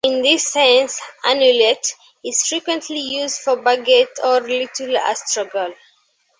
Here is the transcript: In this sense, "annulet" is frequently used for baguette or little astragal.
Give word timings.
In 0.03 0.23
this 0.23 0.47
sense, 0.47 0.99
"annulet" 1.23 1.85
is 2.25 2.47
frequently 2.47 2.97
used 2.97 3.39
for 3.41 3.57
baguette 3.57 4.17
or 4.23 4.39
little 4.41 4.95
astragal. 4.97 5.75